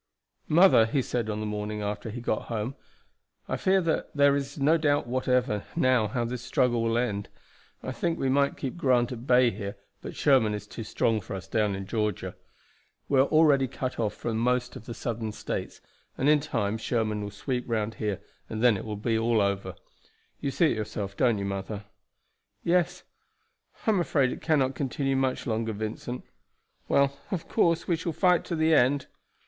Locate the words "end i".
6.97-7.91